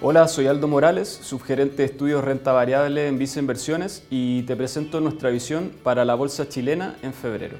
Hola, 0.00 0.28
soy 0.28 0.46
Aldo 0.46 0.68
Morales, 0.68 1.08
subgerente 1.08 1.78
de 1.78 1.86
estudios 1.86 2.22
renta 2.22 2.52
variable 2.52 3.08
en 3.08 3.18
Visa 3.18 3.40
Inversiones 3.40 4.04
y 4.10 4.42
te 4.42 4.54
presento 4.54 5.00
nuestra 5.00 5.30
visión 5.30 5.72
para 5.82 6.04
la 6.04 6.14
bolsa 6.14 6.48
chilena 6.48 6.96
en 7.02 7.12
febrero. 7.12 7.56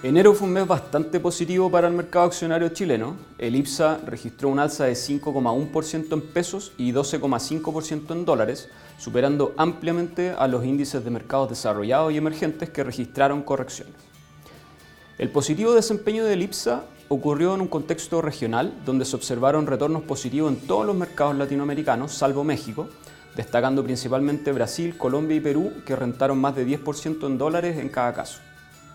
Enero 0.00 0.32
fue 0.32 0.46
un 0.46 0.54
mes 0.54 0.64
bastante 0.64 1.18
positivo 1.18 1.72
para 1.72 1.88
el 1.88 1.92
mercado 1.92 2.26
accionario 2.26 2.68
chileno. 2.68 3.16
El 3.36 3.56
IPSA 3.56 3.98
registró 4.06 4.48
un 4.48 4.60
alza 4.60 4.84
de 4.84 4.92
5,1% 4.92 6.12
en 6.12 6.20
pesos 6.20 6.72
y 6.78 6.92
12,5% 6.92 8.12
en 8.12 8.24
dólares, 8.24 8.68
superando 8.96 9.54
ampliamente 9.56 10.30
a 10.30 10.46
los 10.46 10.64
índices 10.64 11.02
de 11.02 11.10
mercados 11.10 11.48
desarrollados 11.48 12.12
y 12.12 12.16
emergentes 12.16 12.70
que 12.70 12.84
registraron 12.84 13.42
correcciones. 13.42 13.96
El 15.18 15.30
positivo 15.30 15.74
desempeño 15.74 16.24
del 16.24 16.42
IPSA 16.42 16.84
ocurrió 17.08 17.56
en 17.56 17.62
un 17.62 17.68
contexto 17.68 18.22
regional 18.22 18.72
donde 18.84 19.04
se 19.04 19.16
observaron 19.16 19.66
retornos 19.66 20.04
positivos 20.04 20.52
en 20.52 20.60
todos 20.60 20.86
los 20.86 20.94
mercados 20.94 21.34
latinoamericanos, 21.34 22.12
salvo 22.12 22.44
México, 22.44 22.88
destacando 23.34 23.82
principalmente 23.82 24.52
Brasil, 24.52 24.96
Colombia 24.96 25.38
y 25.38 25.40
Perú, 25.40 25.72
que 25.84 25.96
rentaron 25.96 26.38
más 26.38 26.54
de 26.54 26.64
10% 26.64 27.26
en 27.26 27.36
dólares 27.36 27.78
en 27.78 27.88
cada 27.88 28.14
caso. 28.14 28.38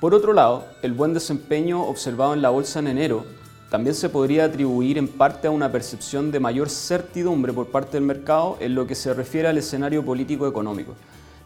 Por 0.04 0.14
otro 0.14 0.34
lado, 0.34 0.66
el 0.82 0.92
buen 0.92 1.14
desempeño 1.14 1.82
observado 1.82 2.34
en 2.34 2.42
la 2.42 2.50
bolsa 2.50 2.80
en 2.80 2.88
enero 2.88 3.24
también 3.70 3.96
se 3.96 4.10
podría 4.10 4.44
atribuir 4.44 4.98
en 4.98 5.08
parte 5.08 5.48
a 5.48 5.52
una 5.52 5.72
percepción 5.72 6.30
de 6.30 6.42
mayor 6.42 6.70
certidumbre 6.70 7.54
por 7.54 7.68
parte 7.68 7.92
del 7.94 8.04
mercado 8.04 8.58
en 8.60 8.76
lo 8.76 8.86
que 8.86 8.96
se 8.96 9.14
refiere 9.14 9.48
al 9.48 9.58
escenario 9.58 10.04
político-económico. 10.04 10.96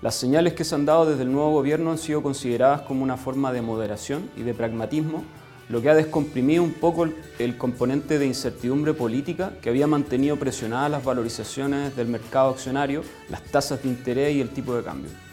Las 0.01 0.15
señales 0.15 0.53
que 0.53 0.63
se 0.63 0.73
han 0.73 0.87
dado 0.87 1.05
desde 1.05 1.21
el 1.21 1.31
nuevo 1.31 1.51
gobierno 1.51 1.91
han 1.91 1.99
sido 1.99 2.23
consideradas 2.23 2.81
como 2.81 3.03
una 3.03 3.15
forma 3.15 3.53
de 3.53 3.61
moderación 3.61 4.27
y 4.35 4.41
de 4.41 4.55
pragmatismo, 4.55 5.23
lo 5.69 5.79
que 5.79 5.91
ha 5.91 5.93
descomprimido 5.93 6.63
un 6.63 6.73
poco 6.73 7.07
el, 7.37 7.57
componente 7.59 8.17
de 8.17 8.25
incertidumbre 8.25 8.95
política 8.95 9.51
que 9.61 9.69
había 9.69 9.85
mantenido 9.85 10.35
presionadas 10.35 10.89
las 10.89 11.03
valorizaciones 11.03 11.95
del 11.95 12.07
mercado 12.07 12.49
accionario, 12.49 13.03
las 13.29 13.43
tasas 13.43 13.83
de 13.83 13.89
interés 13.89 14.35
y 14.35 14.41
el 14.41 14.49
tipo 14.49 14.73
de 14.75 14.81
cambio. 14.81 15.26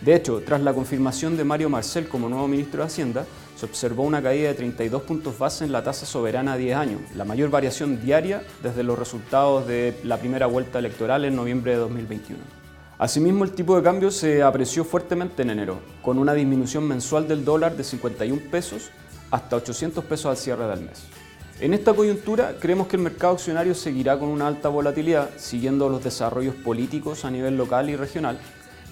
De 0.00 0.14
hecho, 0.14 0.42
tras 0.44 0.62
la 0.62 0.72
confirmación 0.72 1.36
de 1.36 1.44
Mario 1.44 1.68
Marcel 1.68 2.08
como 2.08 2.28
nuevo 2.28 2.48
ministro 2.48 2.80
de 2.80 2.86
Hacienda, 2.86 3.26
se 3.54 3.66
observó 3.66 4.04
una 4.04 4.22
caída 4.22 4.48
de 4.48 4.54
32 4.54 5.02
puntos 5.02 5.38
base 5.38 5.66
en 5.66 5.72
la 5.72 5.84
tasa 5.84 6.06
soberana 6.06 6.54
a 6.54 6.56
10 6.56 6.76
años, 6.76 7.00
la 7.14 7.26
mayor 7.26 7.50
variación 7.50 8.00
diaria 8.02 8.42
desde 8.62 8.82
los 8.82 8.98
resultados 8.98 9.66
de 9.66 9.94
la 10.02 10.16
primera 10.16 10.46
vuelta 10.46 10.78
electoral 10.78 11.26
en 11.26 11.36
noviembre 11.36 11.72
de 11.72 11.78
2021. 11.78 12.40
Asimismo, 12.96 13.44
el 13.44 13.52
tipo 13.52 13.76
de 13.76 13.82
cambio 13.82 14.10
se 14.10 14.42
apreció 14.42 14.84
fuertemente 14.84 15.42
en 15.42 15.50
enero, 15.50 15.80
con 16.00 16.18
una 16.18 16.32
disminución 16.32 16.88
mensual 16.88 17.28
del 17.28 17.44
dólar 17.44 17.76
de 17.76 17.84
51 17.84 18.50
pesos 18.50 18.90
hasta 19.30 19.56
800 19.56 20.02
pesos 20.04 20.26
al 20.26 20.36
cierre 20.38 20.66
del 20.66 20.80
mes. 20.80 21.02
En 21.60 21.74
esta 21.74 21.92
coyuntura, 21.92 22.56
creemos 22.58 22.88
que 22.88 22.96
el 22.96 23.02
mercado 23.02 23.34
accionario 23.34 23.74
seguirá 23.74 24.18
con 24.18 24.30
una 24.30 24.46
alta 24.46 24.70
volatilidad, 24.70 25.28
siguiendo 25.36 25.90
los 25.90 26.02
desarrollos 26.02 26.54
políticos 26.54 27.26
a 27.26 27.30
nivel 27.30 27.58
local 27.58 27.90
y 27.90 27.96
regional, 27.96 28.38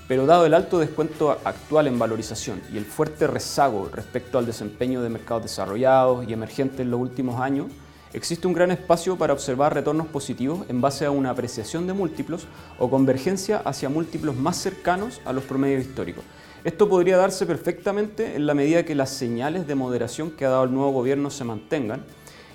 pero 0.08 0.24
dado 0.24 0.46
el 0.46 0.54
alto 0.54 0.78
descuento 0.78 1.30
actual 1.44 1.86
en 1.86 1.98
valorización 1.98 2.62
y 2.72 2.78
el 2.78 2.86
fuerte 2.86 3.26
rezago 3.26 3.90
respecto 3.92 4.38
al 4.38 4.46
desempeño 4.46 5.02
de 5.02 5.10
mercados 5.10 5.42
desarrollados 5.42 6.26
y 6.26 6.32
emergentes 6.32 6.80
en 6.80 6.90
los 6.90 6.98
últimos 6.98 7.38
años, 7.38 7.66
existe 8.14 8.46
un 8.46 8.54
gran 8.54 8.70
espacio 8.70 9.16
para 9.16 9.34
observar 9.34 9.74
retornos 9.74 10.06
positivos 10.06 10.64
en 10.70 10.80
base 10.80 11.04
a 11.04 11.10
una 11.10 11.28
apreciación 11.28 11.86
de 11.86 11.92
múltiplos 11.92 12.46
o 12.78 12.88
convergencia 12.88 13.58
hacia 13.58 13.90
múltiplos 13.90 14.34
más 14.34 14.56
cercanos 14.56 15.20
a 15.26 15.34
los 15.34 15.44
promedios 15.44 15.82
históricos. 15.82 16.24
Esto 16.64 16.88
podría 16.88 17.18
darse 17.18 17.44
perfectamente 17.44 18.34
en 18.34 18.46
la 18.46 18.54
medida 18.54 18.84
que 18.84 18.94
las 18.94 19.10
señales 19.10 19.66
de 19.66 19.74
moderación 19.74 20.30
que 20.30 20.46
ha 20.46 20.50
dado 20.50 20.64
el 20.64 20.72
nuevo 20.72 20.90
gobierno 20.92 21.28
se 21.28 21.44
mantengan 21.44 22.02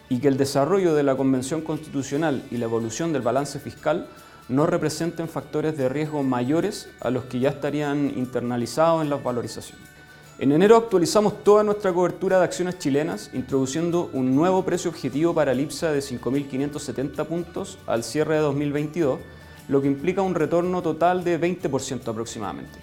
y 0.10 0.20
que 0.20 0.28
el 0.28 0.38
desarrollo 0.38 0.96
de 0.96 1.04
la 1.04 1.16
Convención 1.16 1.62
Constitucional 1.62 2.44
y 2.50 2.58
la 2.58 2.66
evolución 2.66 3.14
del 3.14 3.22
balance 3.22 3.60
fiscal 3.60 4.10
no 4.50 4.66
representen 4.66 5.28
factores 5.28 5.78
de 5.78 5.90
riesgo 5.90 6.24
mayores 6.24 6.90
a 7.00 7.10
los 7.10 7.26
que 7.26 7.40
ya 7.40 7.50
estarían 7.50 8.12
internalizados 8.16 9.02
en 9.02 9.10
las 9.10 9.24
valorizaciones. 9.24 9.94
En 10.40 10.52
enero 10.52 10.76
actualizamos 10.76 11.44
toda 11.44 11.64
nuestra 11.64 11.94
cobertura 11.94 12.40
de 12.40 12.46
acciones 12.46 12.80
chilenas, 12.80 13.30
introduciendo 13.34 14.10
un 14.14 14.36
nuevo 14.36 14.66
precio 14.66 14.90
objetivo 14.90 15.34
para 15.34 15.52
el 15.52 15.60
IPSA 15.60 15.92
de 15.92 16.00
5.570 16.00 17.26
puntos 17.26 17.78
al 17.86 18.04
cierre 18.04 18.36
de 18.36 18.42
2022, 18.42 19.20
lo 19.68 19.82
que 19.82 19.88
implica 19.88 20.22
un 20.22 20.36
retorno 20.36 20.82
total 20.82 21.24
de 21.24 21.40
20% 21.40 22.08
aproximadamente. 22.08 22.80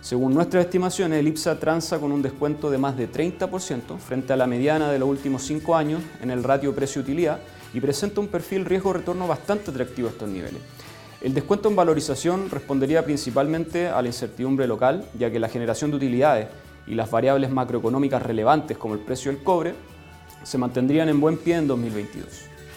Según 0.00 0.32
nuestras 0.32 0.64
estimaciones, 0.64 1.20
el 1.20 1.28
IPSA 1.28 1.58
transa 1.58 1.98
con 1.98 2.12
un 2.12 2.22
descuento 2.22 2.70
de 2.70 2.78
más 2.78 2.96
de 2.96 3.10
30% 3.10 3.98
frente 3.98 4.32
a 4.32 4.36
la 4.36 4.46
mediana 4.46 4.90
de 4.90 4.98
los 4.98 5.08
últimos 5.08 5.42
5 5.42 5.76
años 5.76 6.02
en 6.20 6.30
el 6.30 6.42
ratio 6.42 6.74
precio-utilidad 6.74 7.40
y 7.74 7.80
presenta 7.80 8.20
un 8.20 8.28
perfil 8.28 8.64
riesgo-retorno 8.64 9.26
bastante 9.26 9.70
atractivo 9.70 10.08
a 10.08 10.12
estos 10.12 10.28
niveles. 10.28 10.60
El 11.22 11.34
descuento 11.34 11.68
en 11.68 11.76
valorización 11.76 12.50
respondería 12.50 13.04
principalmente 13.04 13.86
a 13.86 14.02
la 14.02 14.08
incertidumbre 14.08 14.66
local, 14.66 15.08
ya 15.16 15.30
que 15.30 15.38
la 15.38 15.48
generación 15.48 15.92
de 15.92 15.98
utilidades 15.98 16.48
y 16.84 16.96
las 16.96 17.12
variables 17.12 17.48
macroeconómicas 17.48 18.20
relevantes 18.20 18.76
como 18.76 18.94
el 18.94 19.00
precio 19.00 19.30
del 19.30 19.40
cobre 19.40 19.74
se 20.42 20.58
mantendrían 20.58 21.08
en 21.08 21.20
buen 21.20 21.36
pie 21.36 21.58
en 21.58 21.68
2022. 21.68 22.26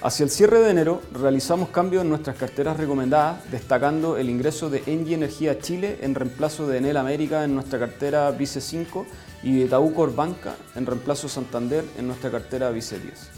Hacia 0.04 0.26
el 0.26 0.30
cierre 0.30 0.60
de 0.60 0.70
enero 0.70 1.02
realizamos 1.12 1.70
cambios 1.70 2.04
en 2.04 2.10
nuestras 2.10 2.36
carteras 2.36 2.78
recomendadas, 2.78 3.50
destacando 3.50 4.16
el 4.18 4.30
ingreso 4.30 4.70
de 4.70 4.84
Engie 4.86 5.16
Energía 5.16 5.58
Chile 5.58 5.98
en 6.02 6.14
reemplazo 6.14 6.68
de 6.68 6.78
Enel 6.78 6.98
América 6.98 7.44
en 7.46 7.56
nuestra 7.56 7.80
cartera 7.80 8.30
Vice 8.30 8.62
5 8.62 9.08
y 9.42 9.58
de 9.58 9.66
Itaú 9.66 9.92
Banca 10.16 10.54
en 10.76 10.86
reemplazo 10.86 11.26
de 11.26 11.34
Santander 11.34 11.84
en 11.98 12.06
nuestra 12.06 12.30
cartera 12.30 12.70
Vice 12.70 13.00
10. 13.00 13.35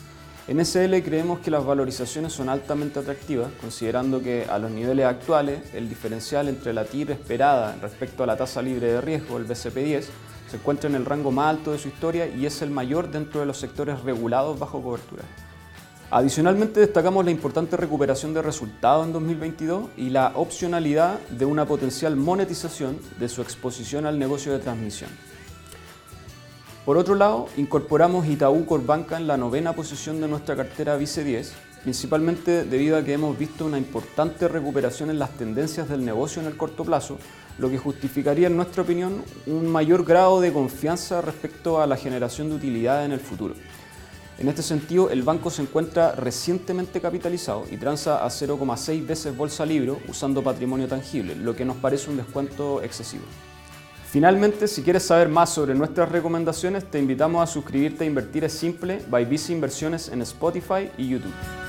En 0.47 0.63
SL 0.63 1.03
creemos 1.03 1.40
que 1.40 1.52
las 1.52 1.66
valorizaciones 1.66 2.31
son 2.31 2.47
altamente 2.47 3.00
atractivas, 3.00 3.50
considerando 3.59 4.22
que 4.22 4.46
a 4.50 4.58
los 4.58 4.72
niveles 4.72 5.06
actuales 5.06 5.59
el 5.74 5.90
diferencial 5.90 6.47
entre 6.47 6.72
la 6.72 6.85
TIR 6.85 7.12
esperada 7.12 7.75
respecto 7.81 8.24
a 8.24 8.25
la 8.28 8.38
tasa 8.38 8.62
libre 8.62 8.88
de 8.88 9.02
riesgo, 9.02 9.38
el 9.38 9.46
BCP10, 9.46 10.06
se 10.50 10.56
encuentra 10.56 10.90
en 10.90 10.96
el 10.96 11.03
rango 11.03 11.31
más 11.31 11.50
alto 11.50 11.74
de 11.74 11.80
su 11.80 11.90
historia 11.90 12.28
y 12.28 12.46
es 12.46 12.62
el 12.62 12.69
mayor 12.69 13.12
dentro 13.12 13.41
de 13.41 13.46
los 13.46 13.58
sectores 13.58 14.00
regulados 14.03 14.58
bajo 14.58 14.81
cobertura. 14.81 15.24
Adicionalmente 16.12 16.79
destacamos 16.79 17.25
la 17.25 17.31
importante 17.31 17.75
recuperación 17.75 18.34
de 18.34 18.41
resultados 18.41 19.06
en 19.06 19.12
2022 19.12 19.90
y 19.97 20.12
la 20.12 20.31
opcionalidad 20.35 21.19
de 21.28 21.44
una 21.44 21.66
potencial 21.66 22.16
monetización 22.16 22.97
de 23.19 23.28
su 23.28 23.41
exposición 23.41 24.06
al 24.06 24.18
negocio 24.18 24.53
de 24.53 24.59
transmisión. 24.59 25.09
Por 26.87 26.97
otro 26.97 27.15
lado, 27.15 27.49
incorporamos 27.57 28.25
Itaú 28.27 28.65
Corbanca 28.65 29.17
en 29.17 29.27
la 29.27 29.35
novena 29.35 29.73
posición 29.73 30.21
de 30.21 30.29
nuestra 30.29 30.55
cartera 30.55 30.95
Vice 30.95 31.21
10, 31.21 31.53
principalmente 31.83 32.63
debido 32.63 32.95
a 32.95 33.03
que 33.03 33.11
hemos 33.11 33.37
visto 33.37 33.65
una 33.65 33.77
importante 33.77 34.47
recuperación 34.47 35.09
en 35.09 35.19
las 35.19 35.31
tendencias 35.31 35.89
del 35.89 36.05
negocio 36.05 36.41
en 36.41 36.47
el 36.47 36.55
corto 36.55 36.85
plazo, 36.85 37.17
lo 37.57 37.69
que 37.69 37.77
justificaría, 37.77 38.47
en 38.47 38.55
nuestra 38.55 38.83
opinión, 38.83 39.21
un 39.47 39.67
mayor 39.67 40.05
grado 40.05 40.39
de 40.39 40.53
confianza 40.53 41.19
respecto 41.19 41.81
a 41.81 41.87
la 41.87 41.97
generación 41.97 42.47
de 42.47 42.55
utilidad 42.55 43.03
en 43.03 43.11
el 43.11 43.19
futuro. 43.19 43.55
En 44.39 44.47
este 44.47 44.63
sentido, 44.63 45.09
el 45.09 45.23
banco 45.23 45.49
se 45.49 45.63
encuentra 45.63 46.13
recientemente 46.13 47.01
capitalizado 47.01 47.65
y 47.69 47.75
transa 47.75 48.23
a 48.23 48.29
0,6 48.29 49.05
veces 49.05 49.35
bolsa 49.35 49.65
libre 49.65 49.97
usando 50.07 50.41
patrimonio 50.41 50.87
tangible, 50.87 51.35
lo 51.35 51.53
que 51.53 51.65
nos 51.65 51.75
parece 51.75 52.09
un 52.09 52.15
descuento 52.15 52.81
excesivo. 52.81 53.25
Finalmente, 54.17 54.67
si 54.67 54.81
quieres 54.81 55.03
saber 55.03 55.29
más 55.29 55.53
sobre 55.53 55.75
nuestras 55.75 56.11
recomendaciones, 56.11 56.89
te 56.89 56.97
invitamos 56.97 57.44
a 57.44 57.45
suscribirte 57.45 58.03
a 58.03 58.07
Invertir 58.07 58.45
es 58.45 58.53
Simple 58.53 59.00
by 59.11 59.25
Visa 59.25 59.51
Inversiones 59.51 60.09
en 60.09 60.23
Spotify 60.23 60.89
y 60.97 61.09
YouTube. 61.09 61.66